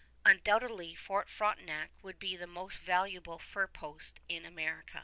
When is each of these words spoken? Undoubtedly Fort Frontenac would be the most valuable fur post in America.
Undoubtedly 0.25 0.95
Fort 0.95 1.29
Frontenac 1.29 1.91
would 2.01 2.17
be 2.17 2.35
the 2.35 2.47
most 2.47 2.79
valuable 2.81 3.37
fur 3.37 3.67
post 3.67 4.19
in 4.27 4.45
America. 4.47 4.99